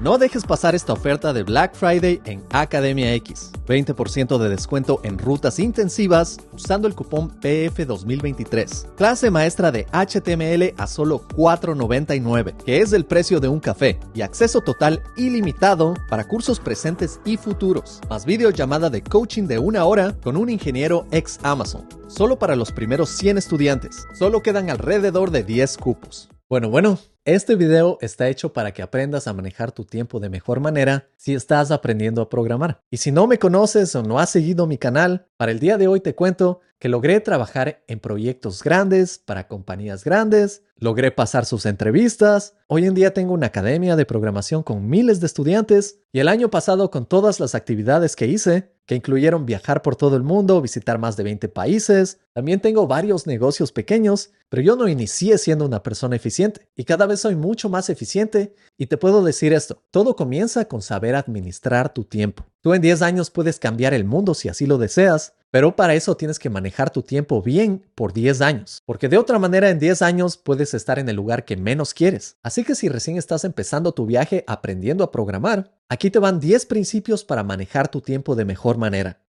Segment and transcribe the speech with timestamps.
[0.00, 3.50] No dejes pasar esta oferta de Black Friday en Academia X.
[3.66, 8.94] 20% de descuento en rutas intensivas usando el cupón PF2023.
[8.94, 14.20] Clase maestra de HTML a solo $4.99, que es el precio de un café, y
[14.20, 18.00] acceso total ilimitado para cursos presentes y futuros.
[18.08, 21.88] Más videollamada de coaching de una hora con un ingeniero ex Amazon.
[22.06, 24.06] Solo para los primeros 100 estudiantes.
[24.14, 26.28] Solo quedan alrededor de 10 cupos.
[26.48, 26.98] Bueno, bueno,
[27.34, 31.34] este video está hecho para que aprendas a manejar tu tiempo de mejor manera si
[31.34, 32.80] estás aprendiendo a programar.
[32.90, 35.88] Y si no me conoces o no has seguido mi canal, para el día de
[35.88, 41.66] hoy te cuento que logré trabajar en proyectos grandes para compañías grandes, logré pasar sus
[41.66, 46.28] entrevistas, hoy en día tengo una academia de programación con miles de estudiantes y el
[46.28, 50.62] año pasado con todas las actividades que hice, que incluyeron viajar por todo el mundo,
[50.62, 52.20] visitar más de 20 países.
[52.32, 57.06] También tengo varios negocios pequeños, pero yo no inicié siendo una persona eficiente y cada
[57.06, 61.92] vez soy mucho más eficiente y te puedo decir esto, todo comienza con saber administrar
[61.92, 62.46] tu tiempo.
[62.62, 66.16] Tú en 10 años puedes cambiar el mundo si así lo deseas, pero para eso
[66.16, 70.02] tienes que manejar tu tiempo bien por 10 años, porque de otra manera en 10
[70.02, 72.36] años puedes estar en el lugar que menos quieres.
[72.42, 76.66] Así que si recién estás empezando tu viaje aprendiendo a programar, aquí te van 10
[76.66, 79.20] principios para manejar tu tiempo de mejor manera.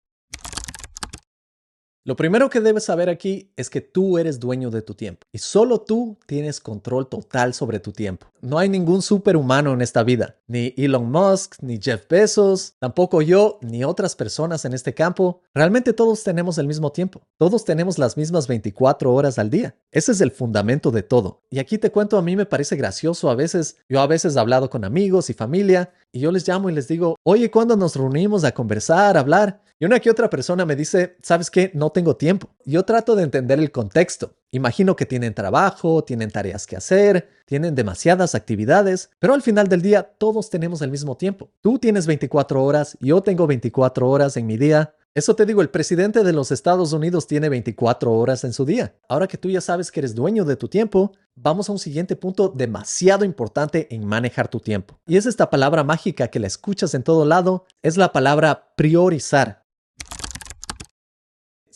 [2.06, 5.38] Lo primero que debes saber aquí es que tú eres dueño de tu tiempo y
[5.40, 8.28] solo tú tienes control total sobre tu tiempo.
[8.42, 13.60] No hay ningún superhumano en esta vida, ni Elon Musk, ni Jeff Bezos, tampoco yo,
[13.62, 15.42] ni otras personas en este campo.
[15.54, 19.76] Realmente todos tenemos el mismo tiempo, todos tenemos las mismas 24 horas al día.
[19.92, 21.42] Ese es el fundamento de todo.
[21.50, 24.40] Y aquí te cuento, a mí me parece gracioso a veces, yo a veces he
[24.40, 27.96] hablado con amigos y familia y yo les llamo y les digo, oye, ¿cuándo nos
[27.98, 29.62] reunimos a conversar, a hablar?
[29.82, 31.72] Y una que otra persona me dice, ¿sabes qué?
[31.74, 32.50] No tengo tiempo.
[32.66, 34.36] Yo trato de entender el contexto.
[34.52, 39.82] Imagino que tienen trabajo, tienen tareas que hacer, tienen demasiadas actividades, pero al final del
[39.82, 41.50] día todos tenemos el mismo tiempo.
[41.62, 44.96] Tú tienes 24 horas, yo tengo 24 horas en mi día.
[45.16, 48.96] Eso te digo, el presidente de los Estados Unidos tiene 24 horas en su día.
[49.08, 52.18] Ahora que tú ya sabes que eres dueño de tu tiempo, vamos a un siguiente
[52.18, 55.00] punto demasiado importante en manejar tu tiempo.
[55.08, 59.69] Y es esta palabra mágica que la escuchas en todo lado, es la palabra priorizar.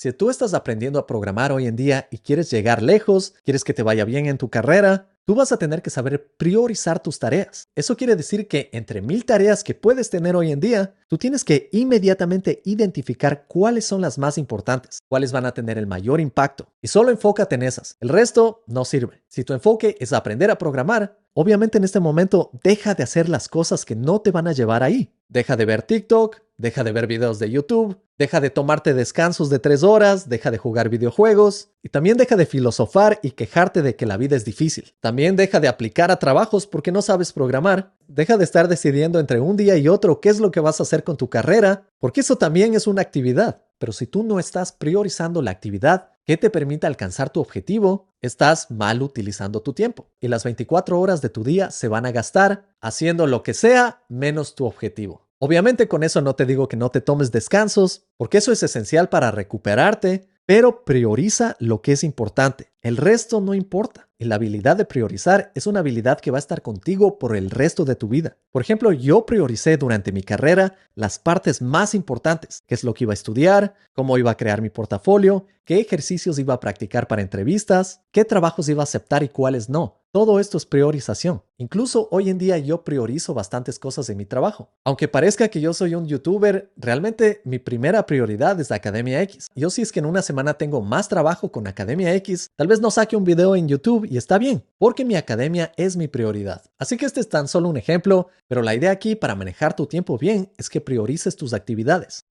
[0.04, 3.74] Si tú estás aprendiendo a programar hoy en día y quieres llegar lejos, quieres que
[3.74, 7.70] te vaya bien en tu carrera, tú vas a tener que saber priorizar tus tareas.
[7.74, 11.46] Eso quiere decir que entre mil tareas que puedes tener hoy en día, tú tienes
[11.46, 16.68] que inmediatamente identificar cuáles son las más importantes, cuáles van a tener el mayor impacto.
[16.82, 17.96] Y solo enfócate en esas.
[18.02, 19.24] El resto no sirve.
[19.30, 23.48] Si tu enfoque es aprender a programar, obviamente en este momento deja de hacer las
[23.48, 25.14] cosas que no te van a llevar ahí.
[25.30, 29.60] Deja de ver TikTok, deja de ver videos de YouTube, deja de tomarte descansos de
[29.60, 34.06] tres horas, deja de jugar videojuegos y también deja de filosofar y quejarte de que
[34.06, 34.94] la vida es difícil.
[35.00, 37.94] También deja de aplicar a trabajos porque no sabes programar.
[38.08, 40.84] Deja de estar decidiendo entre un día y otro qué es lo que vas a
[40.84, 43.62] hacer con tu carrera, porque eso también es una actividad.
[43.80, 48.72] Pero si tú no estás priorizando la actividad que te permita alcanzar tu objetivo, estás
[48.72, 50.08] mal utilizando tu tiempo.
[50.22, 54.04] Y las 24 horas de tu día se van a gastar haciendo lo que sea
[54.08, 55.23] menos tu objetivo.
[55.46, 59.10] Obviamente con eso no te digo que no te tomes descansos, porque eso es esencial
[59.10, 62.73] para recuperarte, pero prioriza lo que es importante.
[62.84, 64.10] El resto no importa.
[64.20, 67.50] Y la habilidad de priorizar es una habilidad que va a estar contigo por el
[67.50, 68.38] resto de tu vida.
[68.52, 73.06] Por ejemplo, yo prioricé durante mi carrera las partes más importantes, qué es lo que
[73.06, 77.22] iba a estudiar, cómo iba a crear mi portafolio, qué ejercicios iba a practicar para
[77.22, 80.04] entrevistas, qué trabajos iba a aceptar y cuáles no.
[80.12, 81.42] Todo esto es priorización.
[81.58, 84.70] Incluso hoy en día yo priorizo bastantes cosas en mi trabajo.
[84.84, 89.48] Aunque parezca que yo soy un youtuber, realmente mi primera prioridad es Academia X.
[89.56, 92.73] Yo si es que en una semana tengo más trabajo con Academia X, tal vez
[92.82, 96.64] no saque un video en YouTube y está bien, porque mi academia es mi prioridad.
[96.78, 99.86] Así que este es tan solo un ejemplo, pero la idea aquí para manejar tu
[99.86, 102.26] tiempo bien es que priorices tus actividades.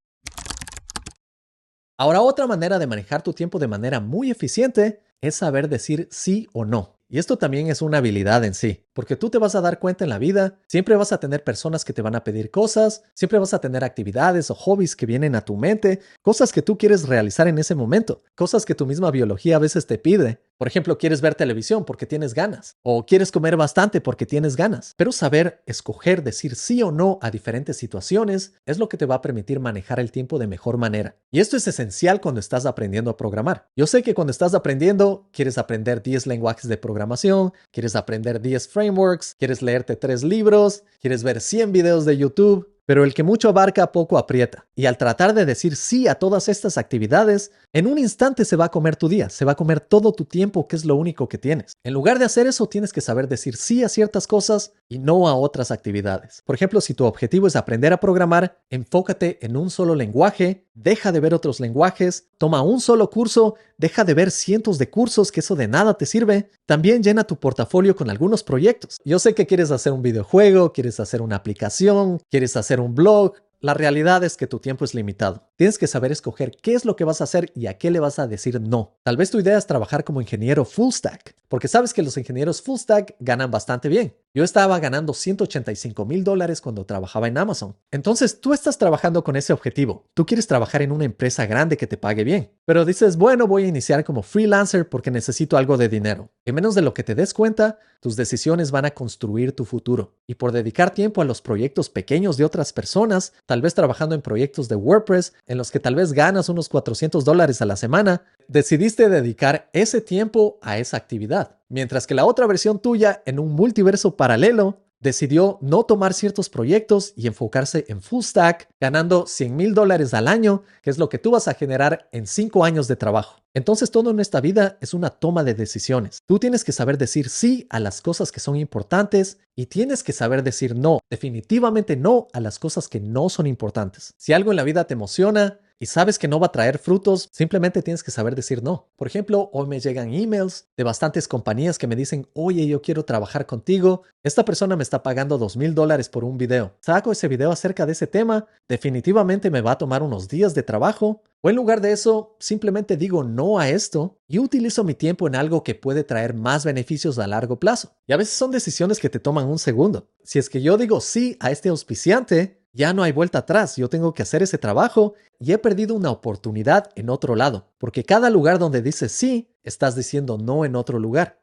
[1.98, 6.48] Ahora otra manera de manejar tu tiempo de manera muy eficiente es saber decir sí
[6.52, 6.96] o no.
[7.12, 10.02] Y esto también es una habilidad en sí, porque tú te vas a dar cuenta
[10.02, 13.38] en la vida, siempre vas a tener personas que te van a pedir cosas, siempre
[13.38, 17.06] vas a tener actividades o hobbies que vienen a tu mente, cosas que tú quieres
[17.06, 20.40] realizar en ese momento, cosas que tu misma biología a veces te pide.
[20.62, 24.94] Por ejemplo, quieres ver televisión porque tienes ganas, o quieres comer bastante porque tienes ganas.
[24.96, 29.16] Pero saber escoger decir sí o no a diferentes situaciones es lo que te va
[29.16, 31.16] a permitir manejar el tiempo de mejor manera.
[31.32, 33.66] Y esto es esencial cuando estás aprendiendo a programar.
[33.74, 38.68] Yo sé que cuando estás aprendiendo, quieres aprender 10 lenguajes de programación, quieres aprender 10
[38.68, 43.48] frameworks, quieres leerte 3 libros, quieres ver 100 videos de YouTube, pero el que mucho
[43.48, 44.66] abarca poco aprieta.
[44.74, 48.66] Y al tratar de decir sí a todas estas actividades, en un instante se va
[48.66, 51.28] a comer tu día, se va a comer todo tu tiempo, que es lo único
[51.28, 51.72] que tienes.
[51.84, 55.26] En lugar de hacer eso, tienes que saber decir sí a ciertas cosas y no
[55.26, 56.42] a otras actividades.
[56.44, 61.12] Por ejemplo, si tu objetivo es aprender a programar, enfócate en un solo lenguaje, deja
[61.12, 65.40] de ver otros lenguajes, toma un solo curso, deja de ver cientos de cursos que
[65.40, 66.50] eso de nada te sirve.
[66.66, 68.98] También llena tu portafolio con algunos proyectos.
[69.02, 73.32] Yo sé que quieres hacer un videojuego, quieres hacer una aplicación, quieres hacer un blog,
[73.62, 75.48] la realidad es que tu tiempo es limitado.
[75.56, 78.00] Tienes que saber escoger qué es lo que vas a hacer y a qué le
[78.00, 78.96] vas a decir no.
[79.02, 82.62] Tal vez tu idea es trabajar como ingeniero full stack, porque sabes que los ingenieros
[82.62, 84.14] full stack ganan bastante bien.
[84.34, 87.76] Yo estaba ganando 185 mil dólares cuando trabajaba en Amazon.
[87.90, 90.06] Entonces tú estás trabajando con ese objetivo.
[90.14, 92.50] Tú quieres trabajar en una empresa grande que te pague bien.
[92.64, 96.30] Pero dices, bueno, voy a iniciar como freelancer porque necesito algo de dinero.
[96.46, 100.14] En menos de lo que te des cuenta, tus decisiones van a construir tu futuro.
[100.26, 104.22] Y por dedicar tiempo a los proyectos pequeños de otras personas, tal vez trabajando en
[104.22, 108.22] proyectos de WordPress en los que tal vez ganas unos 400 dólares a la semana,
[108.48, 111.58] decidiste dedicar ese tiempo a esa actividad.
[111.68, 117.12] Mientras que la otra versión tuya en un multiverso paralelo decidió no tomar ciertos proyectos
[117.16, 121.18] y enfocarse en full stack, ganando 100 mil dólares al año, que es lo que
[121.18, 123.42] tú vas a generar en 5 años de trabajo.
[123.54, 126.22] Entonces todo en esta vida es una toma de decisiones.
[126.24, 130.12] Tú tienes que saber decir sí a las cosas que son importantes y tienes que
[130.14, 134.14] saber decir no, definitivamente no a las cosas que no son importantes.
[134.16, 137.28] Si algo en la vida te emociona, y sabes que no va a traer frutos,
[137.32, 138.92] simplemente tienes que saber decir no.
[138.94, 143.04] Por ejemplo, hoy me llegan emails de bastantes compañías que me dicen, oye, yo quiero
[143.04, 144.04] trabajar contigo.
[144.22, 146.76] Esta persona me está pagando dos mil dólares por un video.
[146.78, 150.62] Saco ese video acerca de ese tema, definitivamente me va a tomar unos días de
[150.62, 151.24] trabajo.
[151.40, 155.34] O en lugar de eso, simplemente digo no a esto y utilizo mi tiempo en
[155.34, 157.96] algo que puede traer más beneficios a largo plazo.
[158.06, 160.08] Y a veces son decisiones que te toman un segundo.
[160.22, 163.88] Si es que yo digo sí a este auspiciante, ya no hay vuelta atrás, yo
[163.88, 168.30] tengo que hacer ese trabajo y he perdido una oportunidad en otro lado, porque cada
[168.30, 171.41] lugar donde dices sí, estás diciendo no en otro lugar.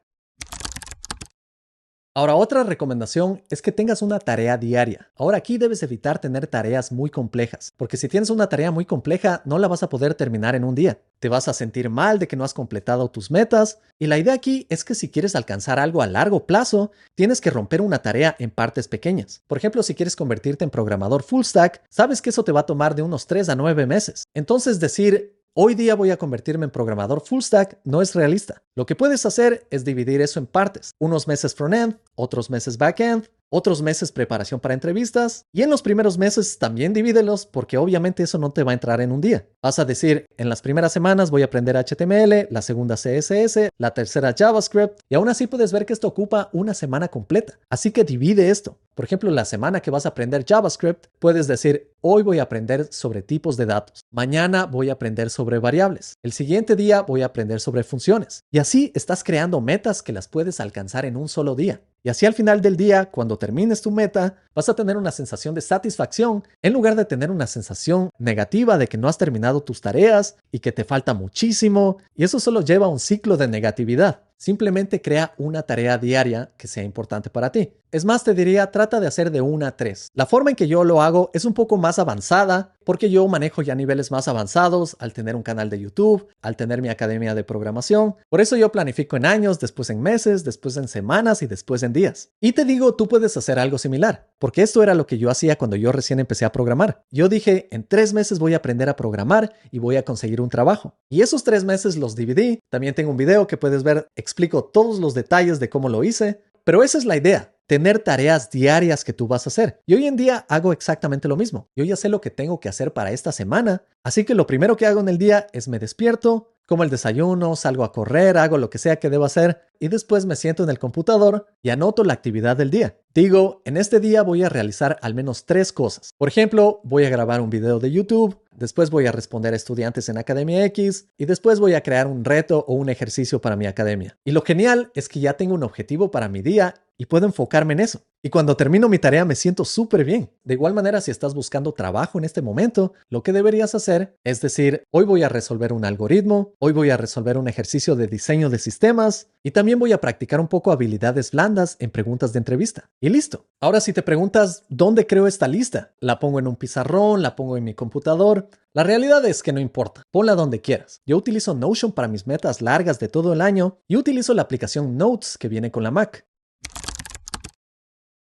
[2.20, 5.10] Ahora, otra recomendación es que tengas una tarea diaria.
[5.16, 9.40] Ahora aquí debes evitar tener tareas muy complejas, porque si tienes una tarea muy compleja
[9.46, 11.00] no la vas a poder terminar en un día.
[11.18, 14.34] Te vas a sentir mal de que no has completado tus metas, y la idea
[14.34, 18.36] aquí es que si quieres alcanzar algo a largo plazo, tienes que romper una tarea
[18.38, 19.42] en partes pequeñas.
[19.46, 22.66] Por ejemplo, si quieres convertirte en programador full stack, sabes que eso te va a
[22.66, 24.24] tomar de unos 3 a 9 meses.
[24.34, 28.62] Entonces decir, Hoy día voy a convertirme en programador full stack no es realista.
[28.76, 30.92] Lo que puedes hacer es dividir eso en partes.
[31.00, 36.16] Unos meses front-end, otros meses back-end, otros meses preparación para entrevistas y en los primeros
[36.16, 39.46] meses también divídelos porque obviamente eso no te va a entrar en un día.
[39.62, 43.92] Vas a decir, en las primeras semanas voy a aprender HTML, la segunda CSS, la
[43.92, 47.58] tercera JavaScript y aún así puedes ver que esto ocupa una semana completa.
[47.68, 48.78] Así que divide esto.
[48.94, 52.88] Por ejemplo, la semana que vas a aprender JavaScript, puedes decir, hoy voy a aprender
[52.92, 57.26] sobre tipos de datos, mañana voy a aprender sobre variables, el siguiente día voy a
[57.26, 58.44] aprender sobre funciones.
[58.50, 61.80] Y así estás creando metas que las puedes alcanzar en un solo día.
[62.02, 65.54] Y así al final del día, cuando termines tu meta, vas a tener una sensación
[65.54, 69.80] de satisfacción en lugar de tener una sensación negativa de que no has terminado tus
[69.80, 71.98] tareas y que te falta muchísimo.
[72.16, 74.22] Y eso solo lleva a un ciclo de negatividad.
[74.40, 77.74] Simplemente crea una tarea diaria que sea importante para ti.
[77.92, 80.08] Es más, te diría, trata de hacer de una a tres.
[80.14, 83.62] La forma en que yo lo hago es un poco más avanzada porque yo manejo
[83.62, 87.44] ya niveles más avanzados al tener un canal de YouTube, al tener mi academia de
[87.44, 88.14] programación.
[88.28, 91.92] Por eso yo planifico en años, después en meses, después en semanas y después en
[91.92, 92.30] días.
[92.40, 95.58] Y te digo, tú puedes hacer algo similar, porque esto era lo que yo hacía
[95.58, 97.04] cuando yo recién empecé a programar.
[97.10, 100.48] Yo dije, en tres meses voy a aprender a programar y voy a conseguir un
[100.48, 100.96] trabajo.
[101.08, 102.60] Y esos tres meses los dividí.
[102.70, 106.40] También tengo un video que puedes ver explico todos los detalles de cómo lo hice,
[106.62, 109.80] pero esa es la idea, tener tareas diarias que tú vas a hacer.
[109.86, 111.68] Y hoy en día hago exactamente lo mismo.
[111.74, 114.76] Yo ya sé lo que tengo que hacer para esta semana, así que lo primero
[114.76, 118.56] que hago en el día es me despierto, como el desayuno, salgo a correr, hago
[118.56, 122.04] lo que sea que debo hacer y después me siento en el computador y anoto
[122.04, 122.98] la actividad del día.
[123.12, 126.12] Digo, en este día voy a realizar al menos tres cosas.
[126.16, 130.08] Por ejemplo, voy a grabar un video de YouTube, después voy a responder a estudiantes
[130.08, 133.66] en Academia X y después voy a crear un reto o un ejercicio para mi
[133.66, 134.16] academia.
[134.24, 137.72] Y lo genial es que ya tengo un objetivo para mi día y puedo enfocarme
[137.72, 138.02] en eso.
[138.22, 140.30] Y cuando termino mi tarea me siento súper bien.
[140.44, 144.42] De igual manera, si estás buscando trabajo en este momento, lo que deberías hacer es
[144.42, 148.50] decir, hoy voy a resolver un algoritmo, hoy voy a resolver un ejercicio de diseño
[148.50, 152.90] de sistemas y también voy a practicar un poco habilidades blandas en preguntas de entrevista.
[153.00, 153.46] Y listo.
[153.60, 155.92] Ahora si te preguntas, ¿dónde creo esta lista?
[156.00, 157.22] ¿La pongo en un pizarrón?
[157.22, 158.48] ¿La pongo en mi computador?
[158.72, 161.02] La realidad es que no importa, ponla donde quieras.
[161.06, 164.96] Yo utilizo Notion para mis metas largas de todo el año y utilizo la aplicación
[164.96, 166.26] Notes que viene con la Mac.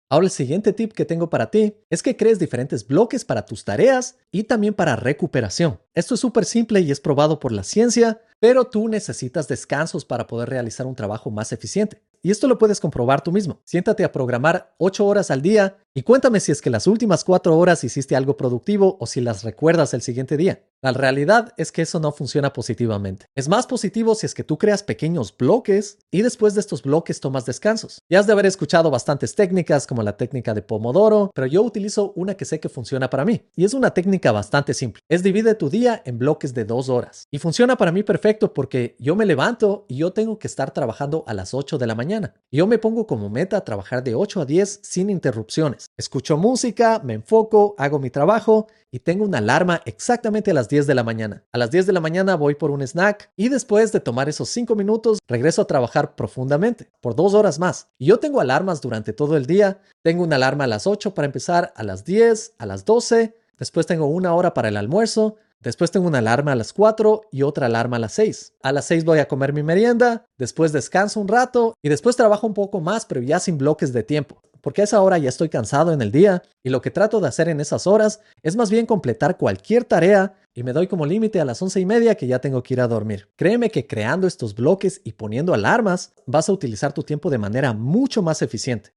[0.08, 3.64] Ahora el siguiente tip que tengo para ti es que crees diferentes bloques para tus
[3.64, 5.80] tareas y también para recuperación.
[5.94, 10.28] Esto es súper simple y es probado por la ciencia, pero tú necesitas descansos para
[10.28, 12.02] poder realizar un trabajo más eficiente.
[12.26, 13.60] Y esto lo puedes comprobar tú mismo.
[13.62, 17.56] Siéntate a programar 8 horas al día y cuéntame si es que las últimas 4
[17.56, 20.64] horas hiciste algo productivo o si las recuerdas el siguiente día.
[20.82, 23.26] La realidad es que eso no funciona positivamente.
[23.34, 27.20] Es más positivo si es que tú creas pequeños bloques y después de estos bloques
[27.20, 28.02] tomas descansos.
[28.10, 32.12] Ya has de haber escuchado bastantes técnicas como la técnica de Pomodoro, pero yo utilizo
[32.14, 35.00] una que sé que funciona para mí y es una técnica bastante simple.
[35.08, 38.96] Es divide tu día en bloques de dos horas y funciona para mí perfecto porque
[38.98, 42.15] yo me levanto y yo tengo que estar trabajando a las 8 de la mañana.
[42.50, 45.86] Yo me pongo como meta trabajar de 8 a 10 sin interrupciones.
[45.96, 50.86] Escucho música, me enfoco, hago mi trabajo y tengo una alarma exactamente a las 10
[50.86, 51.44] de la mañana.
[51.52, 54.48] A las 10 de la mañana voy por un snack y después de tomar esos
[54.48, 57.88] 5 minutos regreso a trabajar profundamente por dos horas más.
[57.98, 59.80] Y yo tengo alarmas durante todo el día.
[60.02, 63.34] Tengo una alarma a las 8 para empezar, a las 10, a las 12.
[63.58, 65.36] Después tengo una hora para el almuerzo.
[65.60, 68.54] Después tengo una alarma a las 4 y otra alarma a las 6.
[68.62, 72.46] A las 6 voy a comer mi merienda, después descanso un rato y después trabajo
[72.46, 75.48] un poco más, pero ya sin bloques de tiempo porque a esa hora ya estoy
[75.48, 78.68] cansado en el día y lo que trato de hacer en esas horas es más
[78.68, 82.26] bien completar cualquier tarea y me doy como límite a las once y media que
[82.26, 83.28] ya tengo que ir a dormir.
[83.36, 87.74] Créeme que creando estos bloques y poniendo alarmas vas a utilizar tu tiempo de manera
[87.74, 88.90] mucho más eficiente.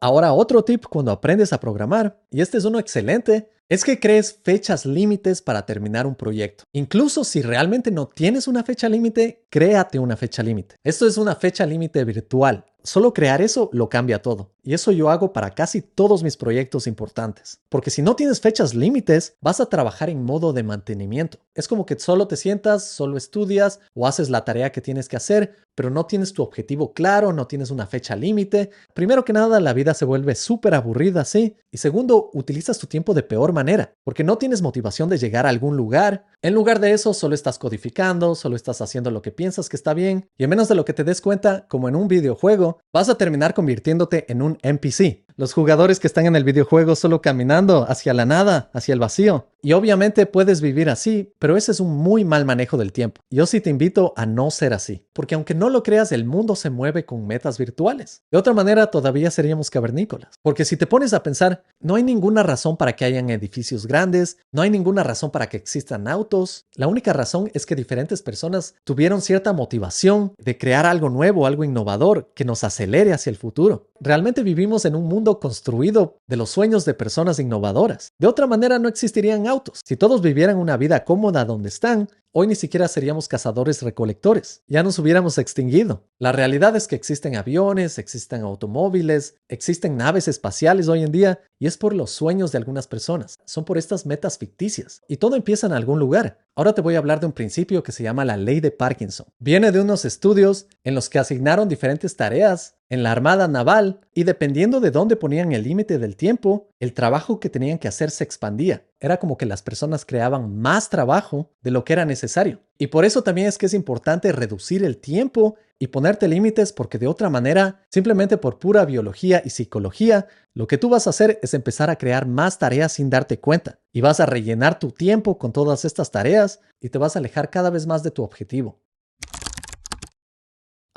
[0.00, 4.38] Ahora otro tip cuando aprendes a programar, y este es uno excelente, es que crees
[4.42, 6.64] fechas límites para terminar un proyecto.
[6.72, 10.76] Incluso si realmente no tienes una fecha límite, créate una fecha límite.
[10.82, 12.64] Esto es una fecha límite virtual.
[12.84, 14.52] Solo crear eso lo cambia todo.
[14.62, 17.60] Y eso yo hago para casi todos mis proyectos importantes.
[17.68, 21.38] Porque si no tienes fechas límites, vas a trabajar en modo de mantenimiento.
[21.54, 25.16] Es como que solo te sientas, solo estudias o haces la tarea que tienes que
[25.16, 28.70] hacer, pero no tienes tu objetivo claro, no tienes una fecha límite.
[28.94, 31.56] Primero que nada, la vida se vuelve súper aburrida así.
[31.70, 35.50] Y segundo, utilizas tu tiempo de peor manera, porque no tienes motivación de llegar a
[35.50, 36.26] algún lugar.
[36.42, 39.94] En lugar de eso, solo estás codificando, solo estás haciendo lo que piensas que está
[39.94, 43.08] bien, y en menos de lo que te des cuenta, como en un videojuego, vas
[43.08, 47.86] a terminar convirtiéndote en un NPC, los jugadores que están en el videojuego solo caminando
[47.88, 49.46] hacia la nada, hacia el vacío.
[49.62, 53.22] Y obviamente puedes vivir así, pero ese es un muy mal manejo del tiempo.
[53.30, 56.56] Yo sí te invito a no ser así, porque aunque no lo creas, el mundo
[56.56, 58.22] se mueve con metas virtuales.
[58.30, 60.38] De otra manera, todavía seríamos cavernícolas.
[60.42, 64.38] Porque si te pones a pensar, no hay ninguna razón para que hayan edificios grandes,
[64.50, 66.66] no hay ninguna razón para que existan autos.
[66.74, 71.64] La única razón es que diferentes personas tuvieron cierta motivación de crear algo nuevo, algo
[71.64, 73.88] innovador, que nos acelere hacia el futuro.
[74.00, 78.12] Realmente vivimos en un mundo construido de los sueños de personas innovadoras.
[78.18, 79.82] De otra manera no existirían autos.
[79.84, 82.08] Si todos vivieran una vida cómoda donde están,
[82.38, 84.62] hoy ni siquiera seríamos cazadores recolectores.
[84.68, 86.04] Ya nos hubiéramos extinguido.
[86.20, 91.66] La realidad es que existen aviones, existen automóviles, existen naves espaciales hoy en día y
[91.66, 93.40] es por los sueños de algunas personas.
[93.44, 95.02] Son por estas metas ficticias.
[95.08, 96.38] Y todo empieza en algún lugar.
[96.54, 99.26] Ahora te voy a hablar de un principio que se llama la ley de Parkinson.
[99.40, 104.24] Viene de unos estudios en los que asignaron diferentes tareas en la Armada Naval y
[104.24, 108.24] dependiendo de dónde ponían el límite del tiempo, el trabajo que tenían que hacer se
[108.24, 108.84] expandía.
[109.00, 112.60] Era como que las personas creaban más trabajo de lo que era necesario.
[112.78, 116.98] Y por eso también es que es importante reducir el tiempo y ponerte límites porque
[116.98, 121.38] de otra manera, simplemente por pura biología y psicología, lo que tú vas a hacer
[121.42, 125.38] es empezar a crear más tareas sin darte cuenta y vas a rellenar tu tiempo
[125.38, 128.80] con todas estas tareas y te vas a alejar cada vez más de tu objetivo.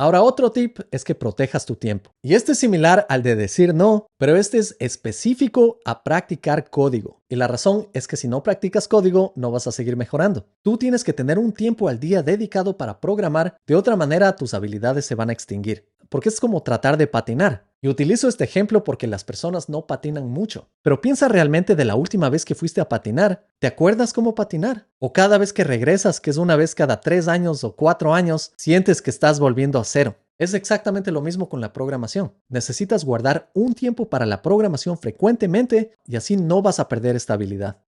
[0.01, 2.09] Ahora otro tip es que protejas tu tiempo.
[2.23, 7.20] Y este es similar al de decir no, pero este es específico a practicar código.
[7.31, 10.47] Y la razón es que si no practicas código no vas a seguir mejorando.
[10.63, 14.53] Tú tienes que tener un tiempo al día dedicado para programar, de otra manera tus
[14.53, 17.63] habilidades se van a extinguir porque es como tratar de patinar.
[17.81, 20.67] Y utilizo este ejemplo porque las personas no patinan mucho.
[20.81, 23.47] Pero piensa realmente de la última vez que fuiste a patinar.
[23.59, 24.87] ¿Te acuerdas cómo patinar?
[24.99, 28.51] O cada vez que regresas, que es una vez cada tres años o cuatro años,
[28.57, 30.17] sientes que estás volviendo a cero.
[30.41, 32.33] Es exactamente lo mismo con la programación.
[32.49, 37.83] Necesitas guardar un tiempo para la programación frecuentemente y así no vas a perder estabilidad.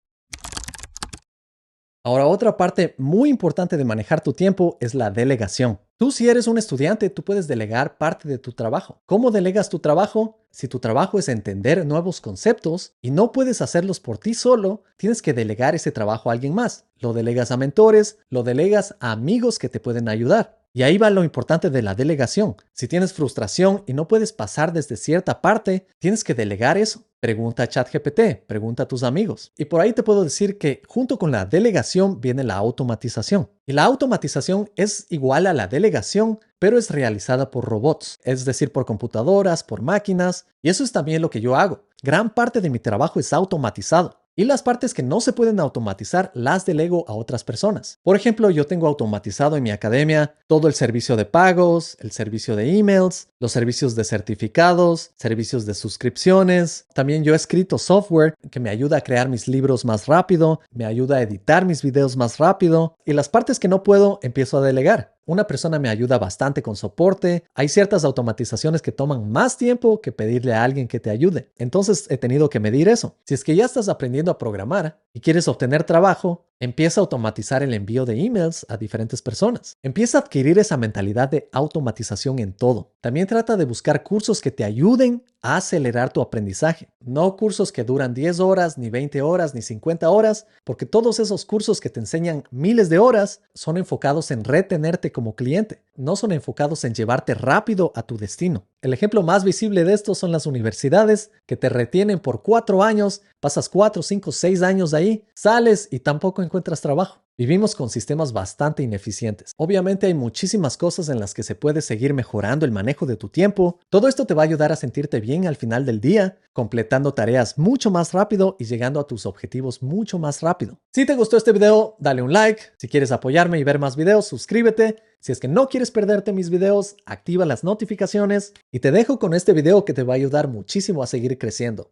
[2.05, 5.81] Ahora, otra parte muy importante de manejar tu tiempo es la delegación.
[5.97, 9.01] Tú si eres un estudiante, tú puedes delegar parte de tu trabajo.
[9.07, 10.45] ¿Cómo delegas tu trabajo?
[10.51, 15.23] Si tu trabajo es entender nuevos conceptos y no puedes hacerlos por ti solo, tienes
[15.23, 16.85] que delegar ese trabajo a alguien más.
[16.99, 20.62] Lo delegas a mentores, lo delegas a amigos que te pueden ayudar.
[20.75, 22.57] Y ahí va lo importante de la delegación.
[22.73, 27.05] Si tienes frustración y no puedes pasar desde cierta parte, tienes que delegar eso.
[27.21, 29.53] Pregunta a ChatGPT, pregunta a tus amigos.
[29.59, 33.51] Y por ahí te puedo decir que junto con la delegación viene la automatización.
[33.67, 38.73] Y la automatización es igual a la delegación, pero es realizada por robots, es decir,
[38.73, 40.47] por computadoras, por máquinas.
[40.63, 41.85] Y eso es también lo que yo hago.
[42.03, 44.22] Gran parte de mi trabajo es automatizado.
[44.35, 47.99] Y las partes que no se pueden automatizar las delego a otras personas.
[48.03, 52.57] Por ejemplo, yo tengo automatizado en mi academia todo el servicio de pagos, el servicio
[52.57, 56.87] de emails, los servicios de certificados, servicios de suscripciones.
[56.95, 60.87] También yo he escrito software que me ayuda a crear mis libros más rápido, me
[60.87, 64.63] ayuda a editar mis videos más rápido y las partes que no puedo empiezo a
[64.63, 65.13] delegar.
[65.25, 67.45] Una persona me ayuda bastante con soporte.
[67.55, 71.51] Hay ciertas automatizaciones que toman más tiempo que pedirle a alguien que te ayude.
[71.57, 73.17] Entonces he tenido que medir eso.
[73.25, 77.63] Si es que ya estás aprendiendo a programar y quieres obtener trabajo, empieza a automatizar
[77.63, 79.79] el envío de emails a diferentes personas.
[79.83, 82.93] Empieza a adquirir esa mentalidad de automatización en todo.
[83.01, 86.89] También trata de buscar cursos que te ayuden a acelerar tu aprendizaje.
[87.01, 91.45] No cursos que duran 10 horas, ni 20 horas, ni 50 horas, porque todos esos
[91.45, 96.33] cursos que te enseñan miles de horas son enfocados en retenerte como cliente, no son
[96.33, 98.67] enfocados en llevarte rápido a tu destino.
[98.81, 103.23] El ejemplo más visible de esto son las universidades que te retienen por cuatro años,
[103.41, 107.22] pasas cuatro, cinco, seis años ahí, sales y tampoco encuentras trabajo.
[107.39, 109.53] Vivimos con sistemas bastante ineficientes.
[109.57, 113.31] Obviamente hay muchísimas cosas en las que se puede seguir mejorando el manejo de tu
[113.31, 113.81] tiempo.
[113.89, 117.57] Todo esto te va a ayudar a sentirte bien al final del día, completando tareas
[117.57, 120.79] mucho más rápido y llegando a tus objetivos mucho más rápido.
[120.93, 122.61] Si te gustó este video, dale un like.
[122.77, 124.97] Si quieres apoyarme y ver más videos, suscríbete.
[125.19, 129.33] Si es que no quieres perderte mis videos, activa las notificaciones y te dejo con
[129.33, 131.91] este video que te va a ayudar muchísimo a seguir creciendo.